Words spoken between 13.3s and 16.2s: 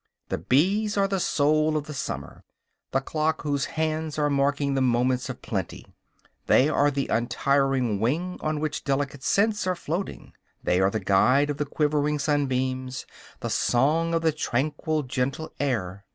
the song of the tranquil, gentle air.